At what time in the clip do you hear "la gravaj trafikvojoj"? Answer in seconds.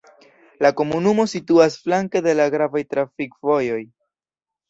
2.39-3.79